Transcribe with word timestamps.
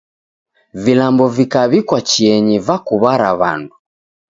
Vilambo 0.83 1.25
vikaw'ikwa 1.35 1.99
chienyi 2.09 2.57
vakuw'ara 2.67 3.29
w'andu. 3.39 3.75